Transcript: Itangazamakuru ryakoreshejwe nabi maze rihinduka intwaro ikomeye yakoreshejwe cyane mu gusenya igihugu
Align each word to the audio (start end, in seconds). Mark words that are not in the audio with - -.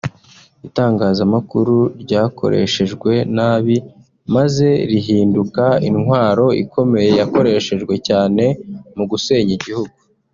Itangazamakuru 0.67 1.75
ryakoreshejwe 2.03 3.11
nabi 3.35 3.75
maze 4.35 4.67
rihinduka 4.89 5.63
intwaro 5.87 6.45
ikomeye 6.63 7.09
yakoreshejwe 7.19 7.93
cyane 8.07 8.43
mu 8.97 9.03
gusenya 9.11 9.53
igihugu 9.59 9.95